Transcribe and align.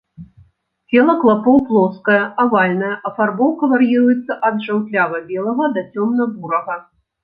Цела 0.95 1.13
клапоў 1.23 1.57
плоскае, 1.67 2.17
авальнае, 2.45 2.91
афарбоўка 3.11 3.63
вар'іруецца 3.77 4.33
ад 4.51 4.55
жаўтлява-белага 4.69 5.73
да 5.81 5.89
цёмна-бурага. 5.93 6.85